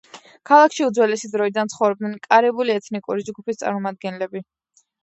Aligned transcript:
ქალაქში 0.49 0.85
უძველესი 0.87 1.29
დროიდან 1.35 1.71
ცხოვრობდნენ 1.75 2.17
კარიბული 2.27 2.77
ეთნიკური 2.79 3.31
ჯგუფის 3.31 3.63
წარმომადგენლები. 3.65 4.49